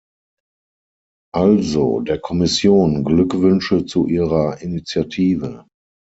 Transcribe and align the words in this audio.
Also, 1.31 1.99
der 2.01 2.17
Kommission 2.17 3.03
Glückwünsche 3.03 3.85
zu 3.85 4.07
ihrer 4.07 4.59
Initiative. 4.59 5.67